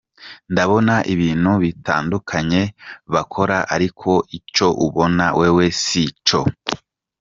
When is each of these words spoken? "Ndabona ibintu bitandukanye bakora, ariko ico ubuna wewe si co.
"Ndabona 0.51 0.95
ibintu 1.13 1.51
bitandukanye 1.63 2.61
bakora, 3.13 3.57
ariko 3.75 4.09
ico 4.37 4.67
ubuna 4.85 5.25
wewe 5.39 5.65
si 5.83 6.03
co. 6.27 6.41